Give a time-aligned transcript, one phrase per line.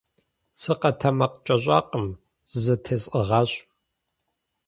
[0.61, 2.07] СыкъэтэмакъкӀэщӀакъым,
[2.49, 3.51] зызэтесӀыгъащ.